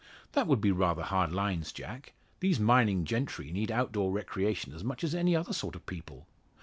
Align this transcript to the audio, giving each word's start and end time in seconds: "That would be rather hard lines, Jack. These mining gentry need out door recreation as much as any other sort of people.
"That 0.31 0.47
would 0.47 0.61
be 0.61 0.71
rather 0.71 1.03
hard 1.03 1.31
lines, 1.31 1.71
Jack. 1.71 2.13
These 2.39 2.59
mining 2.59 3.05
gentry 3.05 3.51
need 3.51 3.71
out 3.71 3.91
door 3.91 4.11
recreation 4.11 4.73
as 4.73 4.83
much 4.83 5.03
as 5.03 5.13
any 5.13 5.35
other 5.35 5.53
sort 5.53 5.75
of 5.75 5.85
people. 5.85 6.25